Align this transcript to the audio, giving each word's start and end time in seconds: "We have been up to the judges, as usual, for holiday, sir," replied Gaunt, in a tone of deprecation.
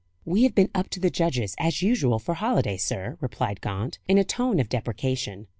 "We 0.25 0.41
have 0.45 0.55
been 0.55 0.71
up 0.73 0.89
to 0.89 0.99
the 0.99 1.11
judges, 1.11 1.53
as 1.59 1.83
usual, 1.83 2.17
for 2.17 2.33
holiday, 2.33 2.75
sir," 2.75 3.19
replied 3.21 3.61
Gaunt, 3.61 3.99
in 4.07 4.17
a 4.17 4.23
tone 4.23 4.59
of 4.59 4.67
deprecation. 4.67 5.45